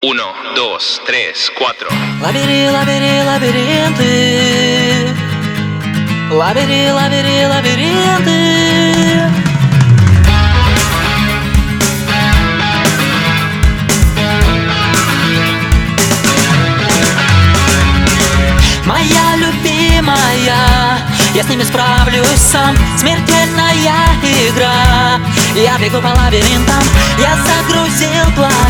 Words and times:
Uno, 0.00 0.22
dos, 0.54 1.02
tres, 1.06 1.50
cuatro. 1.58 1.88
Лабири, 2.22 2.70
лабири, 2.70 3.20
лабиринты 3.24 5.08
Лабири, 6.30 6.92
лабири, 6.92 7.46
лабиринты 7.46 9.28
Моя 18.86 19.34
любимая 19.34 21.02
Я 21.34 21.42
с 21.42 21.48
ними 21.48 21.64
справлюсь 21.64 22.38
сам. 22.38 22.76
Смертельная 22.96 23.74
игра. 24.48 25.20
Я 25.56 25.76
бегу 25.78 26.00
по 26.00 26.16
лабиринтам 26.16 26.84
Я 27.18 27.36
загрузил 27.36 28.32
плагин 28.36 28.67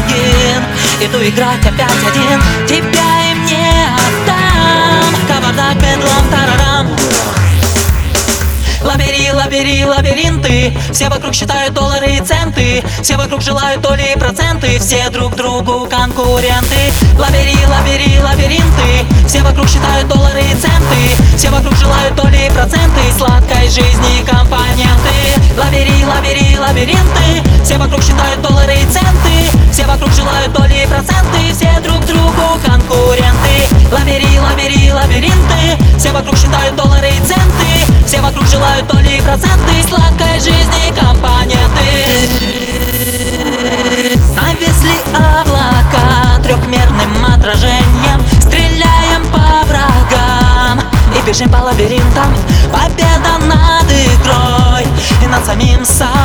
Иду 1.00 1.18
играть 1.22 1.64
опять 1.64 1.92
один. 2.10 2.42
Тебя 2.66 3.30
им 3.30 3.44
не 3.46 3.70
отдам. 3.94 5.14
Кавардак, 5.28 5.76
бедлам, 5.76 6.28
тарарам. 6.28 6.88
Лабери, 8.82 9.30
лабери, 9.32 9.84
лабиринты. 9.84 10.76
Все 10.92 11.08
вокруг 11.08 11.34
считают 11.34 11.74
доллары 11.74 12.16
и 12.16 12.20
центы. 12.20 12.82
Все 13.00 13.16
вокруг 13.16 13.42
желают 13.42 13.80
доли 13.80 14.12
и 14.12 14.18
проценты. 14.18 14.80
Все 14.80 15.08
друг 15.10 15.36
другу 15.36 15.86
конкуренты. 15.88 16.92
Лабери, 17.16 17.56
лабери, 17.68 18.20
лабиринты. 18.20 19.06
Все 19.28 19.42
вокруг 19.42 19.68
считают 19.68 20.08
доллары 20.08 20.40
и 20.40 20.54
центы. 20.56 21.36
Все 21.36 21.50
вокруг 21.50 21.76
желают 21.76 22.16
доли 22.16 22.48
и 22.48 22.50
проценты. 22.50 23.00
Сладкой 23.16 23.68
жизни 23.68 24.24
компоненты. 24.26 25.14
Лабери, 25.56 26.04
лабери, 26.04 26.58
лабиринты. 26.58 27.64
Все 27.64 27.78
вокруг 27.78 28.02
считают 28.02 28.42
доллары 28.42 28.74
и 28.74 28.84
центы 28.86 29.57
Все 29.78 29.86
вокруг 29.86 30.10
желают 30.10 30.52
доли 30.52 30.82
и 30.82 30.86
проценты 30.88 31.52
Все 31.52 31.78
друг 31.78 32.04
другу 32.04 32.58
конкуренты. 32.66 33.92
Лабери, 33.92 34.40
лабери, 34.40 34.92
лабиринты. 34.92 35.78
Все 35.96 36.10
вокруг 36.10 36.36
считают 36.36 36.74
доллары 36.74 37.06
и 37.06 37.20
центы. 37.20 38.04
Все 38.04 38.20
вокруг 38.20 38.44
желают 38.48 38.88
доли 38.88 39.18
и 39.18 39.20
проценты. 39.20 39.80
Сладкой 39.88 40.40
жизни 40.40 40.92
компоненты. 40.98 41.86
Нависли 44.34 44.98
облака 45.14 46.42
трехмерным 46.42 47.24
отражением. 47.32 48.20
Стреляем 48.40 49.24
по 49.30 49.64
врагам 49.68 50.82
и 51.16 51.24
бежим 51.24 51.50
по 51.50 51.58
лабиринтам. 51.58 52.34
Победа 52.72 53.38
над 53.46 53.86
игрой 53.92 54.84
и 55.22 55.26
над 55.28 55.46
самим 55.46 55.84
собой 55.84 56.17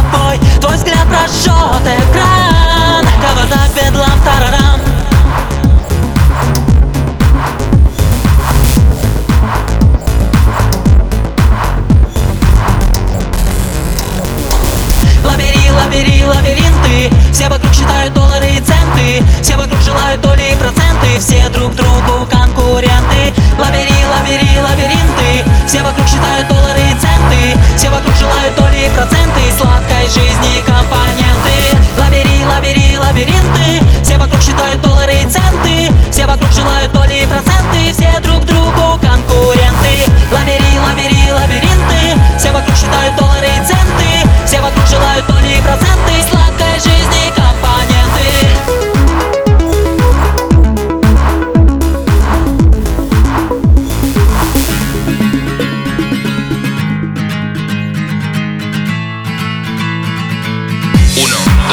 Вокруг 17.54 17.72
считают 17.72 18.12
доллары 18.16 18.48
и 18.48 18.60
центы 18.62 19.24
Все 19.44 19.56
вокруг 19.56 19.80
желают 19.82 20.20
доли 20.22 20.42
и 20.42 20.56
проценты 20.56 21.20
Все 21.20 21.48
друг 21.50 21.76
другу 21.76 21.93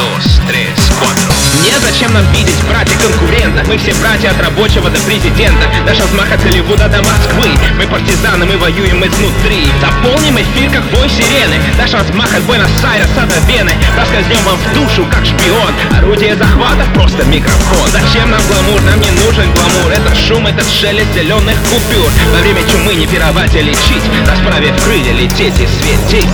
dos, 0.00 0.40
tres, 0.48 0.76
cuatro. 0.98 1.32
Незачем 1.64 2.12
нам 2.12 2.24
видеть 2.32 2.56
братья 2.68 2.96
конкурента. 2.98 3.62
Мы 3.66 3.76
все 3.76 3.92
братья 3.94 4.30
от 4.30 4.40
рабочего 4.40 4.88
до 4.88 4.98
президента. 5.00 5.66
Наш 5.86 5.98
размах 5.98 6.32
от 6.32 6.42
Голливуда 6.42 6.88
до 6.88 7.02
Москвы. 7.02 7.50
Мы 7.76 7.86
партизаны, 7.86 8.46
мы 8.46 8.56
воюем 8.56 9.04
изнутри. 9.04 9.68
Заполним 9.80 10.36
эфир, 10.36 10.70
как 10.70 10.84
бой 10.90 11.08
сирены. 11.08 11.60
Наш 11.76 11.92
размах 11.92 12.32
от 12.34 12.42
Буэнос-Айреса 12.44 13.26
до 13.28 13.38
Вены. 13.52 13.72
Раскользнем 13.96 14.42
вам 14.44 14.56
в 14.56 14.74
душу, 14.74 15.06
как 15.10 15.24
шпион. 15.26 15.72
Орудие 15.96 16.36
захвата, 16.36 16.84
просто 16.94 17.24
микрофон. 17.24 17.90
Зачем 17.90 18.30
нам 18.30 18.40
гламур? 18.48 18.80
Нам 18.82 19.00
не 19.00 19.10
нужен 19.10 19.52
гламур. 19.52 19.92
Это 19.92 20.14
шум, 20.16 20.46
этот 20.46 20.68
шелест 20.70 21.12
зеленых 21.14 21.56
купюр. 21.68 22.10
Во 22.32 22.40
время 22.40 22.62
чумы 22.70 22.94
не 22.94 23.06
пировать, 23.06 23.54
а 23.54 23.60
лечить. 23.60 24.04
Расправив 24.26 24.82
крылья, 24.82 25.12
лететь 25.12 25.58
и 25.60 25.66
светить 25.66 26.28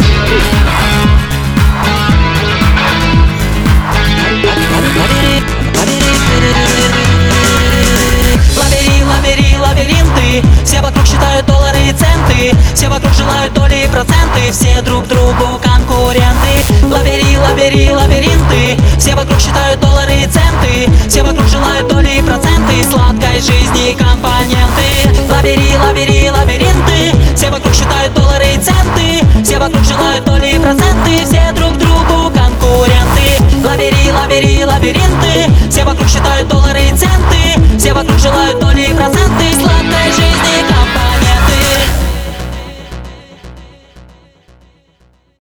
Все 12.86 12.94
вокруг 12.94 13.14
желают 13.14 13.52
доли 13.52 13.84
и 13.84 13.88
проценты 13.88 14.52
Все 14.52 14.80
друг 14.80 15.08
другу 15.08 15.60
конкуренты. 15.60 16.84
Лабери, 16.84 17.36
лабери, 17.36 17.90
лабиринты. 17.90 18.78
Все 18.96 19.16
вокруг 19.16 19.40
считают 19.40 19.80
доллары 19.80 20.12
и 20.14 20.26
центы. 20.28 21.08
Все 21.08 21.24
вокруг 21.24 21.48
желают 21.48 21.88
доли 21.88 22.18
и 22.18 22.22
проценты 22.22 22.84
Сладкой 22.88 23.40
жизни 23.40 23.96
компоненты. 23.98 24.86
Лабери, 25.28 25.76
лабери, 25.76 26.30
лабиринты. 26.30 27.34
Все 27.34 27.50
вокруг 27.50 27.74
считают 27.74 28.14
доллары 28.14 28.54
и 28.54 28.58
центы. 28.58 29.42
Все 29.42 29.58
вокруг 29.58 29.82
желают 29.82 30.24
доли 30.24 30.54
и 30.54 30.58
проценты 30.60 31.24
Все 31.24 31.50
друг 31.56 31.76
другу 31.78 32.30
конкуренты. 32.30 33.66
Лабери, 33.66 34.12
лабери, 34.12 34.64
лабиринты. 34.64 35.50
Все 35.72 35.84
вокруг 35.84 36.08
считают 36.08 36.46
доллары 36.46 36.65